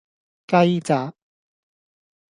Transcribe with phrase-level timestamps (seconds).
[0.47, 1.13] 雞扎